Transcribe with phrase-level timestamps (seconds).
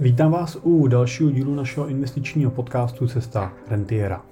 [0.00, 4.22] Vítám vás u dalšího dílu našeho investičního podcastu Cesta Rentiera.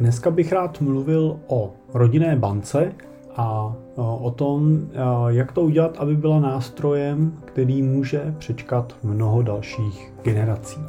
[0.00, 2.92] Dneska bych rád mluvil o rodinné bance
[3.36, 4.80] a o tom,
[5.28, 10.80] jak to udělat, aby byla nástrojem, který může přečkat mnoho dalších generací.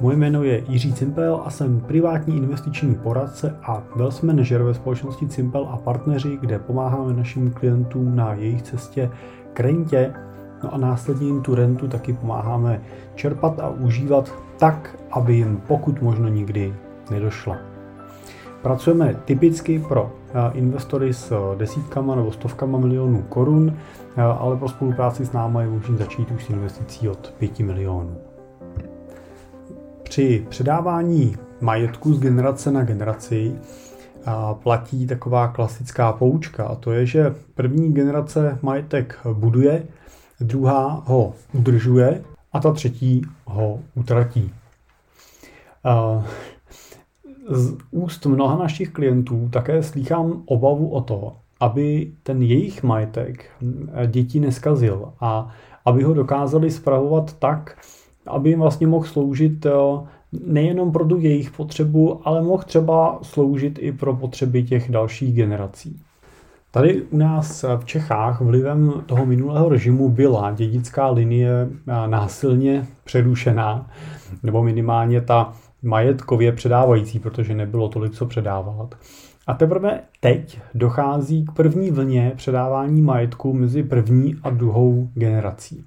[0.00, 5.28] Moje jméno je Jiří Cimpel a jsem privátní investiční poradce a wealth manager ve společnosti
[5.28, 9.10] Cimpel a partneři, kde pomáháme našim klientům na jejich cestě
[9.52, 10.14] k rentě,
[10.64, 12.80] no a následně jim tu rentu taky pomáháme
[13.14, 16.74] čerpat a užívat tak, aby jim pokud možno nikdy
[17.10, 17.56] nedošla.
[18.62, 23.76] Pracujeme typicky pro eh, investory s desítkama nebo stovkama milionů korun,
[24.16, 28.16] eh, ale pro spolupráci s námi je možné začít už s investicí od 5 milionů.
[30.02, 33.58] Při předávání majetku z generace na generaci
[34.62, 39.82] platí taková klasická poučka a to je, že první generace majetek buduje,
[40.46, 44.50] druhá ho udržuje a ta třetí ho utratí.
[47.50, 53.50] Z úst mnoha našich klientů také slýchám obavu o to, aby ten jejich majetek
[54.06, 57.78] děti neskazil a aby ho dokázali spravovat tak,
[58.26, 59.66] aby jim vlastně mohl sloužit
[60.46, 66.00] nejenom pro tu jejich potřebu, ale mohl třeba sloužit i pro potřeby těch dalších generací.
[66.74, 71.68] Tady u nás v Čechách vlivem toho minulého režimu byla dědická linie
[72.06, 73.90] násilně přerušená,
[74.42, 78.94] nebo minimálně ta majetkově předávající, protože nebylo tolik co předávat.
[79.46, 85.84] A teprve teď dochází k první vlně předávání majetku mezi první a druhou generací.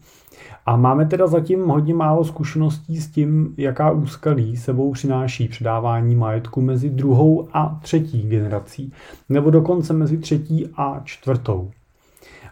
[0.68, 6.62] A máme teda zatím hodně málo zkušeností s tím, jaká úskalí sebou přináší předávání majetku
[6.62, 8.94] mezi druhou a třetí generací,
[9.30, 11.72] nebo dokonce mezi třetí a čtvrtou.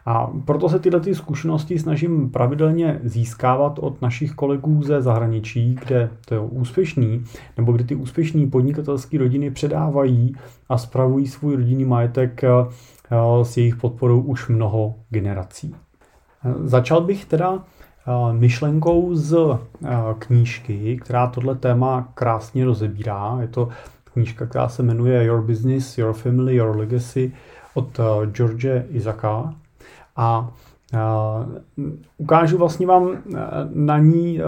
[0.05, 6.09] A proto se tyhle ty zkušenosti snažím pravidelně získávat od našich kolegů ze zahraničí, kde
[6.25, 7.23] to je úspěšný,
[7.57, 10.35] nebo kde ty úspěšné podnikatelské rodiny předávají
[10.69, 12.49] a spravují svůj rodinný majetek eh,
[13.43, 15.75] s jejich podporou už mnoho generací.
[16.63, 17.63] Začal bych teda
[18.31, 19.37] myšlenkou z
[20.19, 23.37] knížky, která tohle téma krásně rozebírá.
[23.41, 23.69] Je to
[24.13, 27.33] knížka, která se jmenuje Your Business, Your Family, Your Legacy
[27.73, 27.99] od
[28.31, 29.53] George Izaka.
[30.15, 30.49] A
[32.17, 33.17] ukážu vlastně vám
[33.73, 34.39] na ní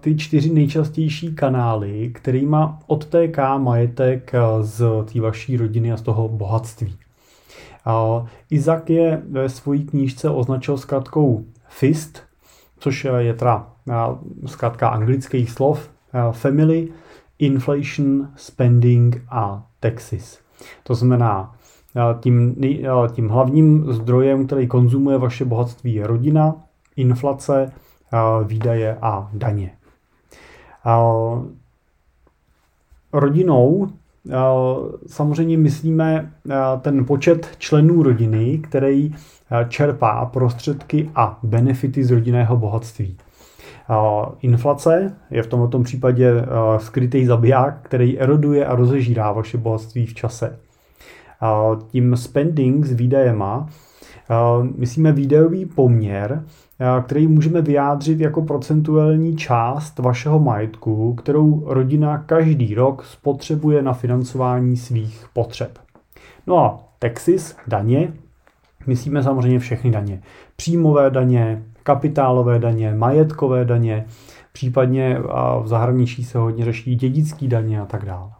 [0.00, 2.56] ty čtyři nejčastější kanály, kterými
[2.86, 6.96] odtéká majetek z té vaší rodiny a z toho bohatství.
[8.50, 12.25] Izak je ve své knížce označil zkrátkou FIST,
[12.86, 13.66] což je teda
[14.46, 15.90] zkrátka anglických slov
[16.32, 16.88] family,
[17.38, 20.38] inflation, spending a taxes.
[20.82, 21.54] To znamená,
[22.20, 22.56] tím,
[23.12, 26.54] tím hlavním zdrojem, který konzumuje vaše bohatství, je rodina,
[26.96, 27.72] inflace,
[28.44, 29.70] výdaje a daně.
[33.12, 33.88] Rodinou
[35.06, 36.32] samozřejmě myslíme
[36.80, 39.14] ten počet členů rodiny, který
[39.68, 43.16] čerpá prostředky a benefity z rodinného bohatství.
[44.40, 46.32] Inflace je v tomto případě
[46.78, 50.58] skrytý zabiják, který eroduje a rozežírá vaše bohatství v čase.
[51.88, 53.68] Tím spending s výdajema
[54.76, 56.44] myslíme výdajový poměr,
[57.04, 64.76] který můžeme vyjádřit jako procentuální část vašeho majetku, kterou rodina každý rok spotřebuje na financování
[64.76, 65.78] svých potřeb.
[66.46, 68.12] No a taxis, daně,
[68.86, 70.22] myslíme samozřejmě všechny daně.
[70.56, 74.06] Příjmové daně, kapitálové daně, majetkové daně,
[74.52, 75.18] případně
[75.62, 78.30] v zahraničí se hodně řeší dědický daně a tak dále.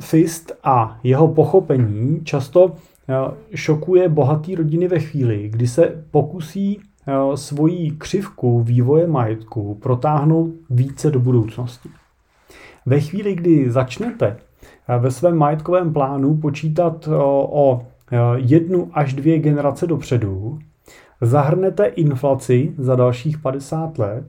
[0.00, 2.72] Fist a jeho pochopení často
[3.54, 6.80] šokuje bohatý rodiny ve chvíli, kdy se pokusí
[7.34, 11.88] svoji křivku vývoje majetku protáhnout více do budoucnosti.
[12.86, 14.36] Ve chvíli, kdy začnete
[14.98, 17.08] ve svém majetkovém plánu počítat
[17.48, 17.86] o
[18.36, 20.58] jednu až dvě generace dopředu,
[21.20, 24.24] zahrnete inflaci za dalších 50 let,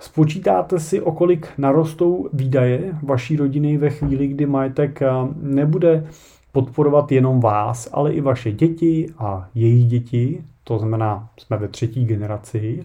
[0.00, 5.00] spočítáte si, o kolik narostou výdaje vaší rodiny ve chvíli, kdy majetek
[5.42, 6.06] nebude
[6.52, 12.04] podporovat jenom vás, ale i vaše děti a jejich děti, to znamená, jsme ve třetí
[12.04, 12.84] generaci,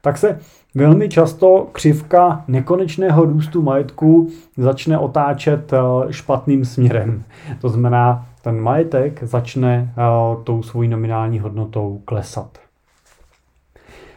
[0.00, 0.38] tak se
[0.74, 5.78] velmi často křivka nekonečného růstu majetku začne otáčet eh,
[6.12, 7.22] špatným směrem.
[7.60, 10.02] To znamená, ten majetek začne eh,
[10.44, 12.58] tou svojí nominální hodnotou klesat.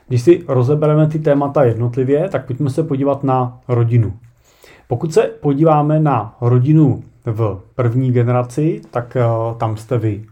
[0.07, 4.13] Když si rozebereme ty témata jednotlivě, tak pojďme se podívat na rodinu.
[4.87, 10.25] Pokud se podíváme na rodinu v první generaci, tak uh, tam jste vy.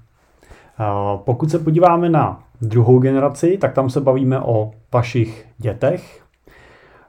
[0.79, 6.23] Uh, pokud se podíváme na druhou generaci, tak tam se bavíme o vašich dětech.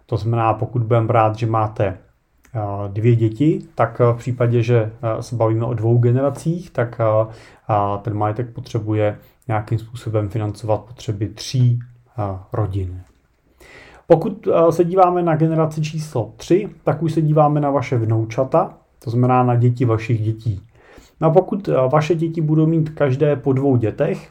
[0.07, 1.99] To znamená, pokud budeme brát, že máte
[2.89, 6.99] dvě děti, tak v případě, že se bavíme o dvou generacích, tak
[8.03, 9.19] ten majetek potřebuje
[9.49, 11.79] nějakým způsobem financovat potřeby tří
[12.53, 13.01] rodin.
[14.07, 18.75] Pokud se díváme na generaci číslo 3, tak už se díváme na vaše vnoučata,
[19.05, 20.61] to znamená na děti vašich dětí.
[21.21, 24.31] No a pokud vaše děti budou mít každé po dvou dětech,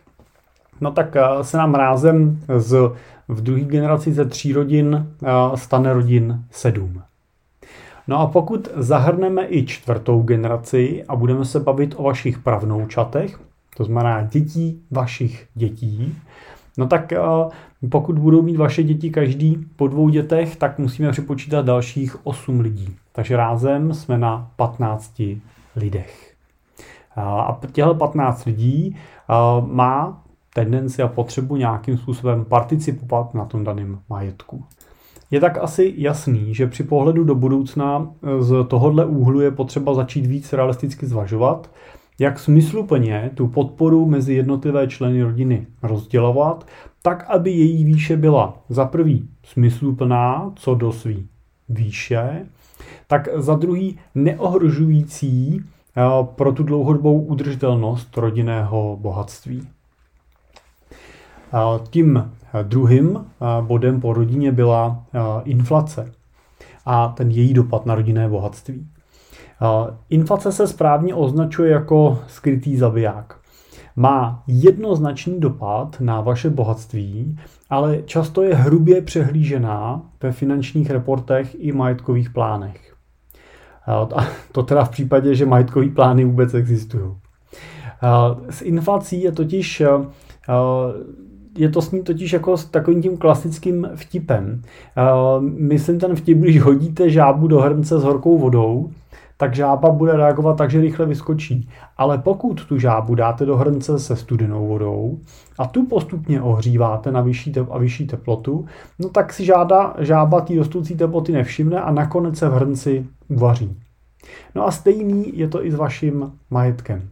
[0.81, 2.91] no tak se nám rázem z,
[3.27, 5.07] v druhé generaci ze tří rodin
[5.55, 7.01] stane rodin sedm.
[8.07, 13.39] No a pokud zahrneme i čtvrtou generaci a budeme se bavit o vašich pravnoučatech,
[13.77, 16.17] to znamená dětí vašich dětí,
[16.77, 17.13] no tak
[17.89, 22.95] pokud budou mít vaše děti každý po dvou dětech, tak musíme připočítat dalších 8 lidí.
[23.11, 25.21] Takže rázem jsme na 15
[25.75, 26.35] lidech.
[27.15, 28.95] A těchto 15 lidí
[29.65, 30.23] má
[30.53, 34.63] tendenci a potřebu nějakým způsobem participovat na tom daném majetku.
[35.31, 39.93] Je tak asi jasný, že při pohledu do budoucna e, z tohohle úhlu je potřeba
[39.93, 41.69] začít víc realisticky zvažovat,
[42.19, 46.67] jak smysluplně tu podporu mezi jednotlivé členy rodiny rozdělovat,
[47.01, 51.27] tak aby její výše byla za prvý smysluplná co do svý
[51.69, 52.45] výše,
[53.07, 55.61] tak za druhý neohrožující e,
[56.23, 59.67] pro tu dlouhodobou udržitelnost rodinného bohatství.
[61.89, 62.31] Tím
[62.63, 63.25] druhým
[63.61, 65.03] bodem po rodině byla
[65.43, 66.11] inflace
[66.85, 68.87] a ten její dopad na rodinné bohatství.
[70.09, 73.40] Inflace se správně označuje jako skrytý zabiják.
[73.95, 77.39] Má jednoznačný dopad na vaše bohatství,
[77.69, 82.95] ale často je hrubě přehlížená ve finančních reportech i majetkových plánech.
[84.51, 87.11] To teda v případě, že majetkové plány vůbec existují.
[88.49, 89.83] S inflací je totiž
[91.57, 94.61] je to s ním totiž jako s takovým tím klasickým vtipem.
[95.39, 98.91] Myslím ten vtip, když hodíte žábu do hrnce s horkou vodou,
[99.41, 101.69] tak žába bude reagovat tak, že rychle vyskočí.
[101.97, 105.19] Ale pokud tu žábu dáte do hrnce se studenou vodou
[105.59, 108.65] a tu postupně ohříváte na vyšší tep- a vyšší teplotu,
[108.99, 113.77] no tak si žáda, žába té rostoucí teploty nevšimne a nakonec se v hrnci uvaří.
[114.55, 117.09] No a stejný je to i s vaším majetkem.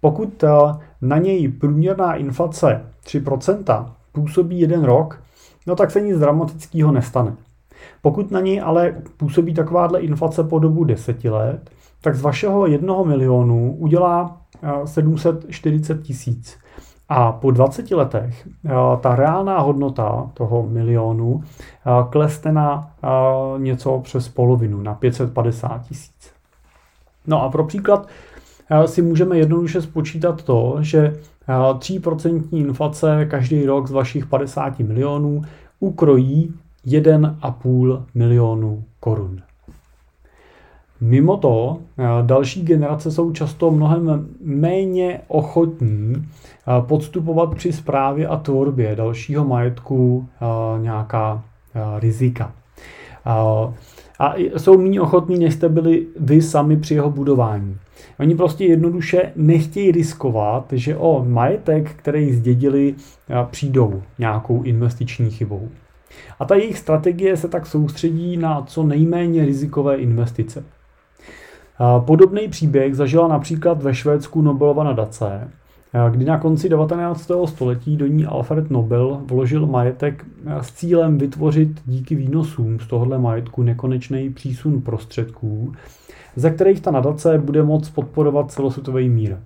[0.00, 0.44] Pokud
[1.02, 5.22] na něj průměrná inflace 3% působí jeden rok,
[5.66, 7.36] no tak se nic dramatického nestane.
[8.02, 11.70] Pokud na něj ale působí takováhle inflace po dobu 10 let,
[12.00, 14.36] tak z vašeho jednoho milionu udělá
[14.84, 16.58] 740 tisíc.
[17.08, 18.48] A po 20 letech
[19.00, 21.42] ta reálná hodnota toho milionu
[22.10, 22.90] klesne na
[23.58, 26.32] něco přes polovinu, na 550 tisíc.
[27.26, 28.08] No a pro příklad
[28.86, 31.16] si můžeme jednoduše spočítat to, že
[31.48, 35.42] 3% inflace každý rok z vašich 50 milionů
[35.80, 36.54] ukrojí
[36.86, 39.40] 1,5 milionu korun.
[41.00, 41.78] Mimo to,
[42.22, 46.28] další generace jsou často mnohem méně ochotní
[46.80, 50.28] podstupovat při správě a tvorbě dalšího majetku
[50.80, 51.44] nějaká
[51.98, 52.52] rizika.
[54.18, 57.76] A jsou méně ochotní, než jste byli vy sami při jeho budování.
[58.20, 62.94] Oni prostě jednoduše nechtějí riskovat, že o majetek, který zdědili,
[63.50, 65.68] přijdou nějakou investiční chybou.
[66.38, 70.64] A ta jejich strategie se tak soustředí na co nejméně rizikové investice.
[72.06, 75.48] Podobný příběh zažila například ve Švédsku Nobelova nadace,
[76.10, 77.30] kdy na konci 19.
[77.44, 80.26] století do ní Alfred Nobel vložil majetek
[80.60, 85.72] s cílem vytvořit díky výnosům z tohohle majetku nekonečný přísun prostředků,
[86.36, 89.36] ze kterých ta nadace bude moct podporovat celosvětový mír.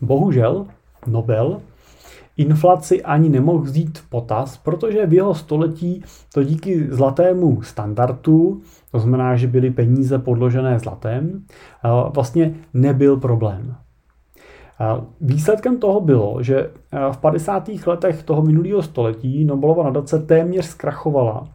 [0.00, 0.66] Bohužel
[1.06, 1.60] Nobel
[2.36, 6.02] inflaci ani nemohl vzít v potaz, protože v jeho století
[6.34, 8.60] to díky zlatému standardu,
[8.92, 11.44] to znamená, že byly peníze podložené zlatem,
[12.14, 13.74] vlastně nebyl problém.
[15.20, 16.70] Výsledkem toho bylo, že
[17.12, 17.70] v 50.
[17.86, 21.48] letech toho minulého století Nobelova nadace téměř zkrachovala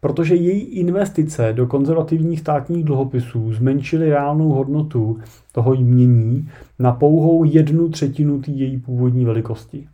[0.00, 5.18] protože její investice do konzervativních státních dluhopisů zmenšily reálnou hodnotu
[5.52, 6.48] toho jmění
[6.78, 9.88] na pouhou jednu třetinu té její původní velikosti.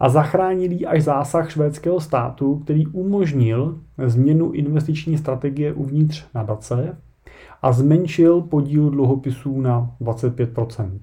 [0.00, 6.96] A zachránil jí až zásah švédského státu, který umožnil změnu investiční strategie uvnitř nadace
[7.62, 10.98] a zmenšil podíl dluhopisů na 25%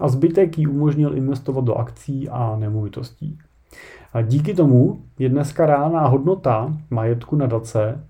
[0.00, 3.38] A zbytek jí umožnil investovat do akcí a nemovitostí.
[4.12, 8.04] A díky tomu je dneska reálná hodnota majetku nadace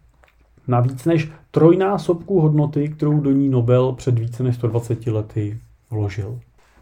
[0.69, 5.59] na víc než trojnásobku hodnoty, kterou do ní Nobel před více než 120 lety
[5.91, 6.38] vložil.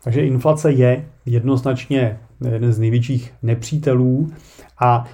[0.07, 2.19] Takže inflace je jednoznačně
[2.53, 4.31] jeden z největších nepřítelů
[4.81, 5.05] a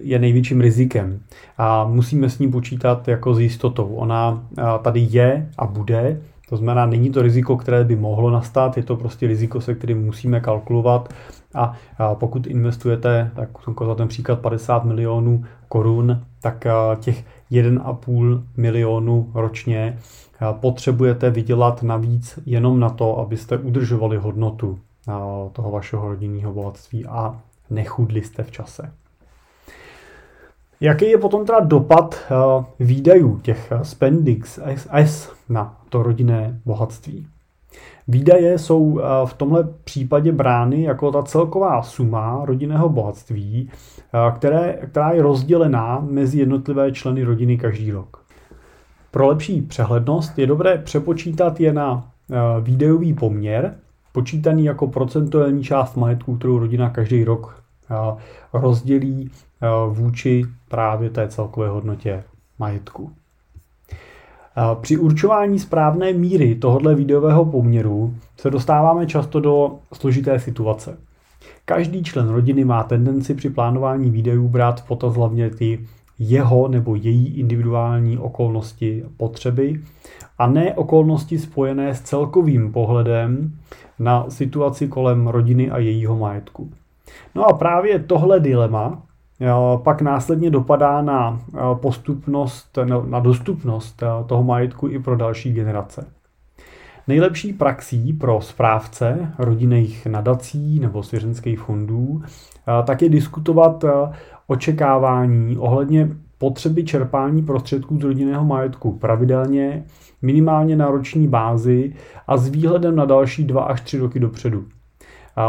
[0.00, 1.20] je největším rizikem.
[1.58, 3.94] A musíme s ní počítat jako s jistotou.
[3.94, 4.46] Ona
[4.82, 8.96] tady je a bude, to znamená, není to riziko, které by mohlo nastat, je to
[8.96, 11.14] prostě riziko, se kterým musíme kalkulovat
[11.54, 11.74] a
[12.14, 13.48] pokud investujete, tak
[13.86, 16.66] za ten příklad 50 milionů korun, tak
[17.00, 19.98] těch 1,5 milionu ročně
[20.52, 24.78] potřebujete vydělat navíc jenom na to, abyste udržovali hodnotu
[25.52, 28.92] toho vašeho rodinného bohatství a nechudli jste v čase.
[30.80, 32.32] Jaký je potom teda dopad
[32.80, 34.58] výdajů těch spendings
[34.92, 37.26] S na to rodinné bohatství?
[38.08, 43.70] Výdaje jsou v tomhle případě brány jako ta celková suma rodinného bohatství,
[44.36, 48.24] které, která je rozdělená mezi jednotlivé členy rodiny každý rok.
[49.10, 52.10] Pro lepší přehlednost je dobré přepočítat je na
[52.60, 53.74] výdajový poměr,
[54.12, 57.62] počítaný jako procentuální část majetku, kterou rodina každý rok
[58.52, 59.30] rozdělí
[59.88, 62.24] vůči právě té celkové hodnotě
[62.58, 63.10] majetku.
[64.80, 70.98] Při určování správné míry tohoto výdajového poměru se dostáváme často do složité situace.
[71.64, 75.80] Každý člen rodiny má tendenci při plánování výdajů brát v potaz hlavně ty
[76.18, 79.82] jeho nebo její individuální okolnosti potřeby
[80.38, 83.52] a ne okolnosti spojené s celkovým pohledem
[83.98, 86.70] na situaci kolem rodiny a jejího majetku.
[87.34, 89.02] No a právě tohle dilema
[89.82, 91.40] pak následně dopadá na
[91.74, 96.06] postupnost, na dostupnost toho majetku i pro další generace.
[97.08, 102.22] Nejlepší praxí pro správce rodinných nadací nebo svěřenských fondů
[102.84, 103.84] tak je diskutovat
[104.46, 109.84] očekávání ohledně potřeby čerpání prostředků z rodinného majetku pravidelně,
[110.22, 111.94] minimálně na roční bázi
[112.26, 114.64] a s výhledem na další dva až tři roky dopředu.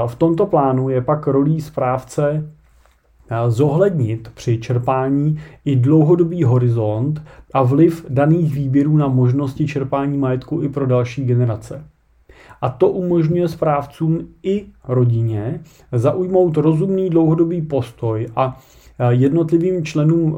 [0.07, 2.51] V tomto plánu je pak rolí správce
[3.47, 7.21] zohlednit při čerpání i dlouhodobý horizont
[7.53, 11.83] a vliv daných výběrů na možnosti čerpání majetku i pro další generace.
[12.61, 15.59] A to umožňuje správcům i rodině
[15.91, 18.59] zaujmout rozumný dlouhodobý postoj a
[19.09, 20.37] jednotlivým členům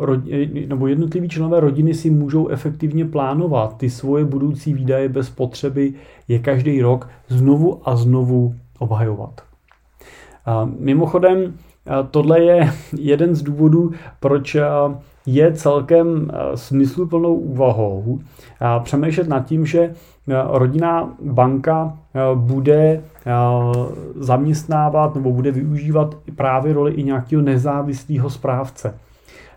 [0.67, 5.93] nebo jednotliví členové rodiny si můžou efektivně plánovat ty svoje budoucí výdaje bez potřeby
[6.27, 9.41] je každý rok znovu a znovu obhajovat.
[10.79, 11.53] Mimochodem,
[12.11, 14.57] tohle je jeden z důvodů, proč
[15.25, 18.19] je celkem smysluplnou úvahou
[18.83, 19.93] přemýšlet nad tím, že
[20.51, 21.97] rodinná banka
[22.35, 23.01] bude
[24.15, 28.95] zaměstnávat nebo bude využívat právě roli i nějakého nezávislého správce.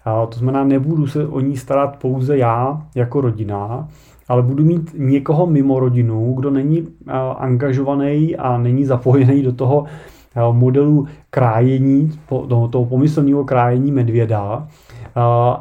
[0.04, 3.88] To znamená, nebudu se o ní starat pouze já jako rodina,
[4.28, 6.88] ale budu mít někoho mimo rodinu, kdo není
[7.38, 9.84] angažovaný a není zapojený do toho
[10.52, 12.12] modelu krájení,
[12.70, 14.68] toho pomyslného krájení medvěda,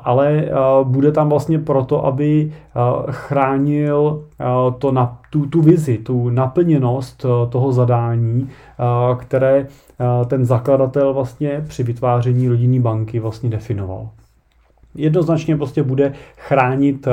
[0.04, 0.50] ale
[0.84, 2.54] bude tam vlastně proto, aby
[3.10, 4.24] chránil
[4.80, 8.50] to na, tu, tu vizi, tu naplněnost toho zadání,
[9.18, 9.68] které
[10.28, 14.10] ten zakladatel vlastně při vytváření rodinné banky vlastně definoval.
[14.96, 17.08] Jednoznačně prostě bude chránit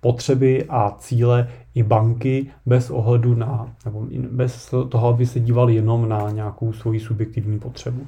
[0.00, 6.08] potřeby a cíle i banky bez ohledu na, nebo bez toho, aby se dívali jenom
[6.08, 8.06] na nějakou svoji subjektivní potřebu.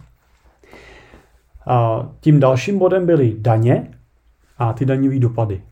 [1.66, 3.90] A tím dalším bodem byly daně
[4.58, 5.62] a ty daňové dopady.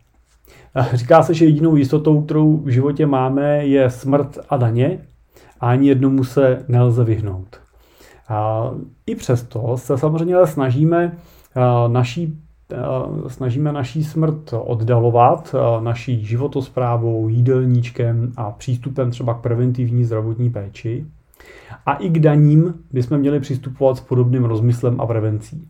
[0.93, 4.99] Říká se, že jedinou jistotou, kterou v životě máme, je smrt a daně
[5.59, 7.59] a ani jednomu se nelze vyhnout.
[8.27, 8.69] A
[9.05, 11.17] I přesto se samozřejmě snažíme
[11.87, 12.41] naší
[13.27, 21.05] snažíme naší smrt oddalovat naší životosprávou, jídelníčkem a přístupem třeba k preventivní zdravotní péči.
[21.85, 25.67] A i k daním bychom měli přistupovat s podobným rozmyslem a prevencí.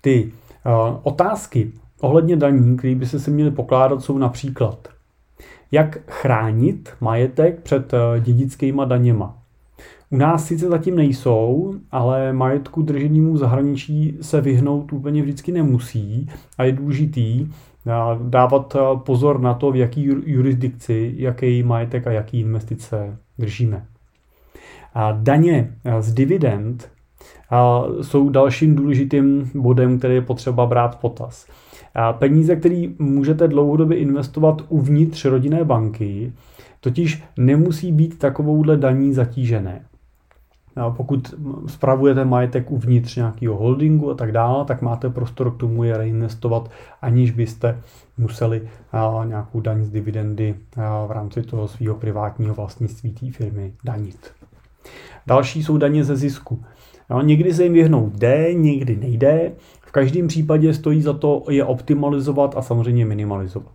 [0.00, 0.32] Ty
[1.02, 4.88] otázky ohledně daní, které by se si měly pokládat, jsou například,
[5.72, 9.41] jak chránit majetek před dědickýma daněma.
[10.12, 16.28] U nás sice zatím nejsou, ale majetku drženímu zahraničí se vyhnout úplně vždycky nemusí
[16.58, 17.48] a je důležitý
[18.28, 23.86] dávat pozor na to, v jaký jurisdikci, jaký majetek a jaký investice držíme.
[24.94, 26.90] A daně z dividend
[28.02, 31.46] jsou dalším důležitým bodem, který je potřeba brát potaz.
[31.94, 36.32] A peníze, které můžete dlouhodobě investovat uvnitř rodinné banky,
[36.80, 39.82] totiž nemusí být takovouhle daní zatížené.
[40.96, 41.34] Pokud
[41.66, 46.70] spravujete majetek uvnitř nějakého holdingu a tak dále, tak máte prostor k tomu je reinvestovat,
[47.02, 47.78] aniž byste
[48.18, 48.62] museli
[49.24, 50.54] nějakou daň z dividendy
[51.06, 54.30] v rámci toho svého privátního vlastnictví té firmy danit.
[55.26, 56.62] Další jsou daně ze zisku.
[57.10, 59.52] No, někdy se jim vyhnout jde, někdy nejde.
[59.80, 63.72] V každém případě stojí za to je optimalizovat a samozřejmě minimalizovat.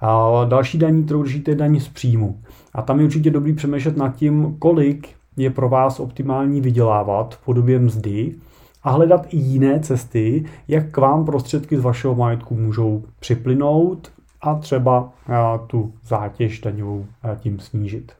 [0.00, 2.40] A další daní, kterou držíte, je daň z příjmu.
[2.74, 7.44] A tam je určitě dobrý přemýšlet nad tím, kolik je pro vás optimální vydělávat v
[7.44, 8.34] podobě mzdy
[8.82, 14.54] a hledat i jiné cesty, jak k vám prostředky z vašeho majetku můžou připlynout a
[14.54, 15.12] třeba
[15.66, 17.06] tu zátěž daňovou
[17.40, 18.12] tím snížit.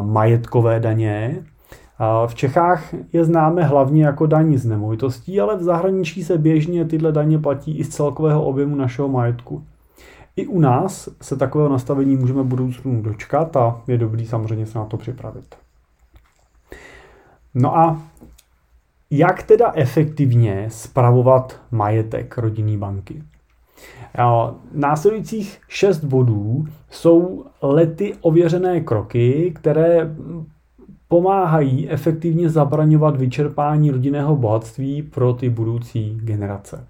[0.00, 1.44] Majetkové daně.
[2.26, 7.12] V Čechách je známe hlavně jako daní z nemovitostí, ale v zahraničí se běžně tyhle
[7.12, 9.64] daně platí i z celkového objemu našeho majetku.
[10.36, 14.84] I u nás se takového nastavení můžeme budoucnu dočkat a je dobrý samozřejmě se na
[14.84, 15.54] to připravit.
[17.54, 18.02] No a
[19.10, 23.22] jak teda efektivně spravovat majetek rodinný banky?
[24.72, 30.16] Následujících šest bodů jsou lety ověřené kroky, které
[31.08, 36.86] pomáhají efektivně zabraňovat vyčerpání rodinného bohatství pro ty budoucí generace.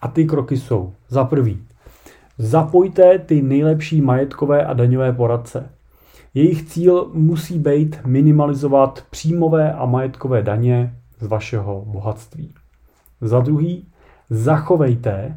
[0.00, 1.66] A ty kroky jsou za prvý
[2.38, 5.68] Zapojte ty nejlepší majetkové a daňové poradce.
[6.34, 12.54] Jejich cíl musí být minimalizovat příjmové a majetkové daně z vašeho bohatství.
[13.20, 13.86] Za druhý,
[14.30, 15.36] zachovejte,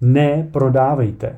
[0.00, 1.36] ne prodávejte.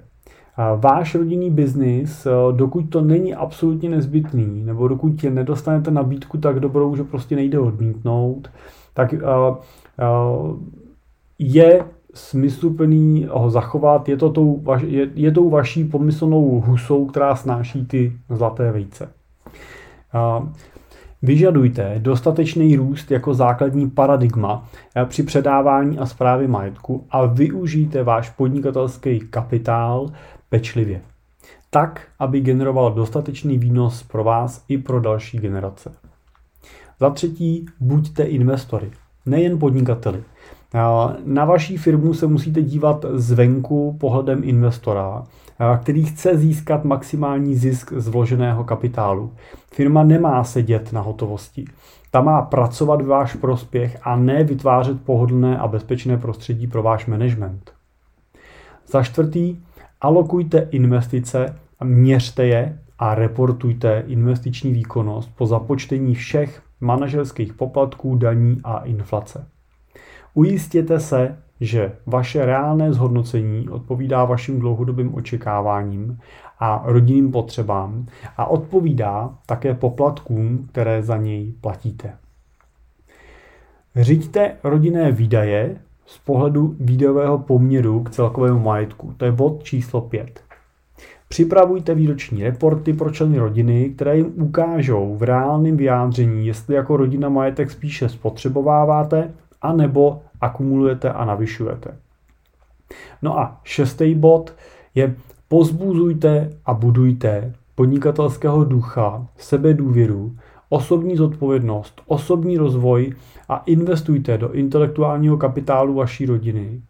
[0.77, 7.05] Váš rodinný biznis, dokud to není absolutně nezbytný, nebo dokud nedostanete nabídku tak dobrou, že
[7.05, 8.51] prostě nejde odmítnout,
[8.95, 9.15] tak
[11.39, 14.09] je smysluplný ho zachovat.
[14.09, 19.13] Je to tou, je, je tou vaší pomyslnou husou, která snáší ty zlaté vejce.
[21.23, 24.69] Vyžadujte dostatečný růst jako základní paradigma
[25.05, 30.11] při předávání a zprávě majetku a využijte váš podnikatelský kapitál
[30.49, 31.01] pečlivě.
[31.71, 35.93] Tak, aby generoval dostatečný výnos pro vás i pro další generace.
[37.01, 38.91] Za třetí, buďte investory,
[39.27, 40.25] nejen podnikateli.
[41.25, 45.25] Na vaší firmu se musíte dívat zvenku pohledem investora,
[45.83, 49.33] který chce získat maximální zisk z vloženého kapitálu.
[49.73, 51.65] Firma nemá sedět na hotovosti.
[52.11, 57.07] Ta má pracovat v váš prospěch a ne vytvářet pohodlné a bezpečné prostředí pro váš
[57.07, 57.73] management.
[58.87, 59.57] Za čtvrtý,
[60.01, 68.79] alokujte investice, měřte je a reportujte investiční výkonnost po započtení všech manažerských poplatků, daní a
[68.79, 69.47] inflace.
[70.35, 76.19] Ujistěte se, že vaše reálné zhodnocení odpovídá vašim dlouhodobým očekáváním
[76.61, 82.13] a rodinným potřebám a odpovídá také poplatkům, které za něj platíte.
[83.97, 89.15] Řiďte rodinné výdaje z pohledu výdajového poměru k celkovému majetku.
[89.17, 90.41] To je bod číslo 5.
[91.29, 97.29] Připravujte výroční reporty pro členy rodiny, které jim ukážou v reálném vyjádření, jestli jako rodina
[97.29, 99.31] majetek spíše spotřebováváte
[99.63, 101.97] anebo akumulujete a navyšujete.
[103.23, 104.55] No a šestý bod
[104.95, 105.15] je
[105.49, 110.37] pozbuzujte a budujte podnikatelského ducha, sebedůvěru,
[110.69, 113.13] osobní zodpovědnost, osobní rozvoj
[113.49, 116.83] a investujte do intelektuálního kapitálu vaší rodiny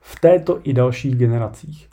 [0.00, 1.88] v této i dalších generacích.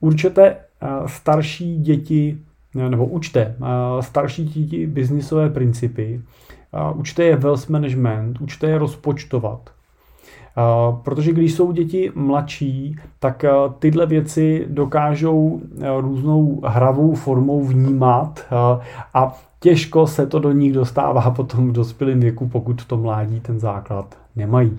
[0.00, 2.38] Určete eh, starší děti,
[2.74, 6.20] nebo učte eh, starší děti biznisové principy,
[6.94, 9.70] učte je wealth management, učte je rozpočtovat.
[11.02, 13.44] Protože když jsou děti mladší, tak
[13.78, 15.60] tyhle věci dokážou
[16.00, 18.40] různou hravou formou vnímat
[19.14, 23.60] a těžko se to do nich dostává potom v dospělém věku, pokud to mládí ten
[23.60, 24.78] základ nemají.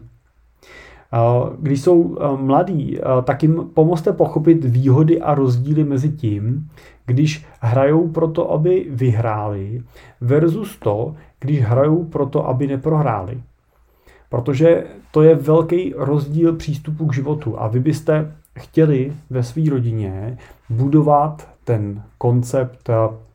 [1.59, 6.69] Když jsou mladí, tak jim pomozte pochopit výhody a rozdíly mezi tím,
[7.05, 9.83] když hrajou proto, aby vyhráli,
[10.21, 13.41] versus to, když hrajou proto, aby neprohráli.
[14.29, 20.37] Protože to je velký rozdíl přístupu k životu a vy byste chtěli ve své rodině
[20.69, 22.89] budovat ten koncept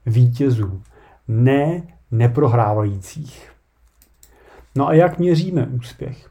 [0.07, 0.83] vítězů,
[1.29, 3.51] ne neprohrávajících.
[4.75, 6.31] No a jak měříme úspěch?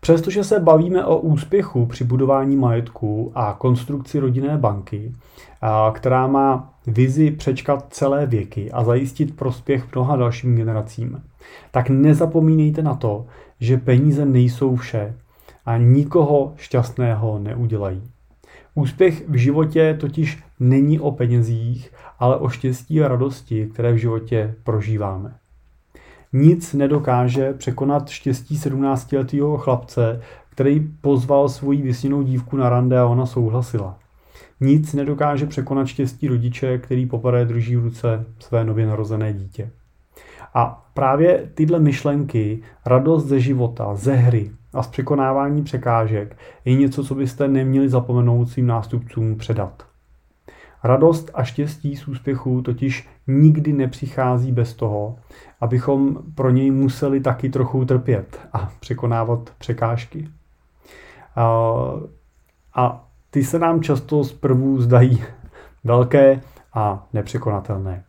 [0.00, 5.12] Přestože se bavíme o úspěchu při budování majetku a konstrukci rodinné banky,
[5.92, 11.22] která má vizi přečkat celé věky a zajistit prospěch mnoha dalším generacím,
[11.70, 13.26] tak nezapomínejte na to,
[13.60, 15.14] že peníze nejsou vše
[15.66, 18.02] a nikoho šťastného neudělají.
[18.74, 24.54] Úspěch v životě totiž není o penězích, ale o štěstí a radosti, které v životě
[24.64, 25.34] prožíváme.
[26.32, 33.26] Nic nedokáže překonat štěstí 17-letého chlapce, který pozval svoji vysněnou dívku na rande a ona
[33.26, 33.98] souhlasila.
[34.60, 39.70] Nic nedokáže překonat štěstí rodiče, který poprvé drží v ruce své nově narozené dítě.
[40.54, 47.04] A právě tyhle myšlenky, radost ze života, ze hry a z překonávání překážek je něco,
[47.04, 49.89] co byste neměli zapomenout svým nástupcům předat.
[50.84, 55.16] Radost a štěstí z úspěchu totiž nikdy nepřichází bez toho,
[55.60, 60.28] abychom pro něj museli taky trochu trpět a překonávat překážky.
[61.36, 61.74] A,
[62.74, 65.22] a ty se nám často zprvu zdají
[65.84, 66.40] velké
[66.74, 68.04] a nepřekonatelné.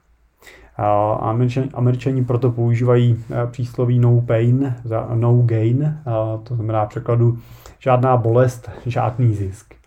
[1.74, 5.98] Američani, proto používají e, přísloví no pain za no gain,
[6.44, 7.38] to znamená překladu
[7.80, 9.81] žádná bolest, žádný zisk.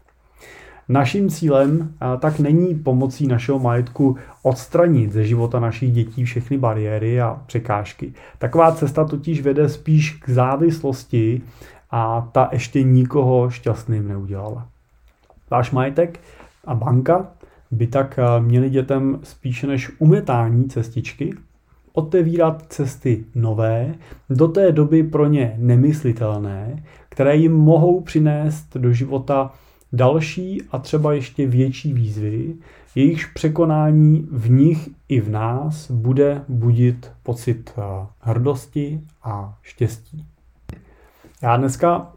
[0.88, 7.42] Naším cílem tak není pomocí našeho majetku odstranit ze života našich dětí všechny bariéry a
[7.46, 8.12] překážky.
[8.38, 11.42] Taková cesta totiž vede spíš k závislosti
[11.90, 14.68] a ta ještě nikoho šťastným neudělala.
[15.50, 16.20] Váš majetek
[16.64, 17.26] a banka
[17.70, 21.34] by tak měli dětem spíše než umetání cestičky
[21.92, 23.94] otevírat cesty nové,
[24.30, 29.52] do té doby pro ně nemyslitelné, které jim mohou přinést do života
[29.94, 32.54] další a třeba ještě větší výzvy,
[32.94, 40.26] jejichž překonání v nich i v nás bude budit pocit eh, hrdosti a štěstí.
[41.42, 42.12] Já dneska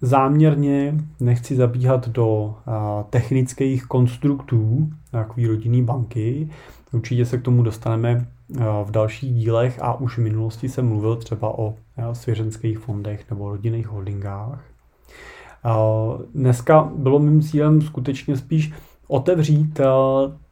[0.00, 2.70] záměrně nechci zabíhat do eh,
[3.10, 6.48] technických konstruktů takové rodinné banky.
[6.92, 11.16] Určitě se k tomu dostaneme eh, v dalších dílech a už v minulosti jsem mluvil
[11.16, 11.74] třeba o
[12.12, 14.73] svěřenských fondech nebo rodinných holdingách.
[16.34, 18.72] Dneska bylo mým cílem skutečně spíš
[19.08, 19.84] otevřít eh,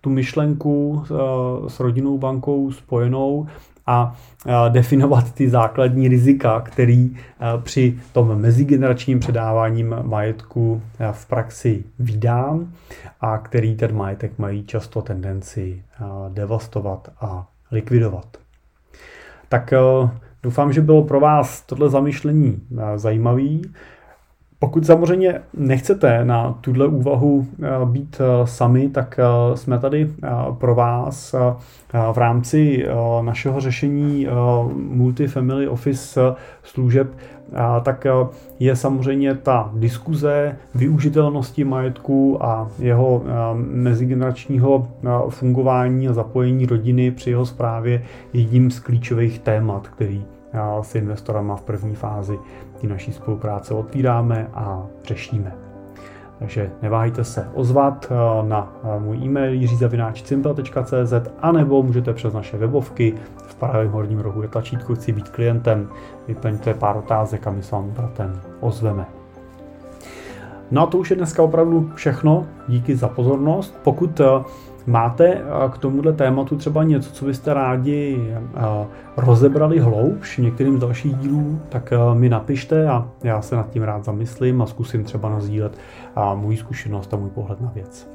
[0.00, 1.14] tu myšlenku eh,
[1.70, 3.46] s rodinnou bankou spojenou
[3.86, 7.16] a eh, definovat ty základní rizika, který
[7.62, 12.72] při tom mezigeneračním předáváním majetku v praxi vydám
[13.20, 15.82] a který ten majetek mají často tendenci
[16.28, 18.26] devastovat a likvidovat.
[19.48, 19.74] Tak
[20.42, 22.62] doufám, že bylo pro vás tohle zamyšlení
[22.96, 23.62] zajímavý.
[24.62, 30.10] Pokud samozřejmě nechcete na tuhle úvahu eh, být eh, sami, tak eh, jsme tady
[30.58, 31.34] pro vás
[32.12, 32.86] v rámci
[33.22, 34.26] našeho řešení
[34.74, 36.20] Multifamily Office
[36.62, 37.08] služeb,
[37.82, 38.06] tak
[38.58, 43.22] je samozřejmě ta diskuze využitelnosti majetku a jeho
[43.54, 44.88] mezigeneračního
[45.28, 50.24] fungování a zapojení rodiny při jeho zprávě jedním z klíčových témat, který
[50.82, 52.38] s investorama v první fázi
[52.80, 55.52] ty naší spolupráce otvíráme a řešíme.
[56.42, 62.56] Takže neváhejte se ozvat eh, na eh, můj e-mail jiřizavináčcimpel.cz a nebo můžete přes naše
[62.56, 63.14] webovky
[63.46, 65.88] v pravém horním rohu je tlačítko chci být klientem,
[66.28, 69.06] vyplňte pár otázek a my se vám bratem ozveme.
[70.70, 72.46] No a to už je dneska opravdu všechno.
[72.68, 73.78] Díky za pozornost.
[73.82, 74.24] Pokud eh,
[74.86, 75.42] Máte eh,
[75.72, 81.60] k tomuhle tématu třeba něco, co byste rádi eh, rozebrali hloubš některým z dalších dílů,
[81.68, 85.78] tak eh, mi napište a já se nad tím rád zamyslím a zkusím třeba nazdílet
[86.34, 88.10] můj zkušenost a můj pohled na věc.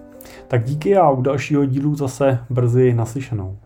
[0.48, 3.58] Tak díky a u dalšího dílu zase brzy naslyšenou.